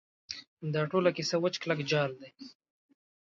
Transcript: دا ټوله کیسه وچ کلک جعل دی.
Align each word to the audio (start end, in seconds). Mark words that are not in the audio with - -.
دا 0.73 0.81
ټوله 0.91 1.09
کیسه 1.17 1.35
وچ 1.43 1.55
کلک 1.61 1.79
جعل 1.91 2.11
دی. 2.21 2.29